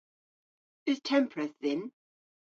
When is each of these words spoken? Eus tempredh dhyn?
Eus 0.89 0.99
tempredh 1.07 1.55
dhyn? 1.61 1.83